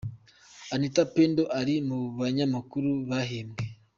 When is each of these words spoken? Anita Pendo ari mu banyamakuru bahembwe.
Anita 0.73 1.03
Pendo 1.13 1.43
ari 1.59 1.75
mu 1.87 1.99
banyamakuru 2.19 2.89
bahembwe. 3.09 3.63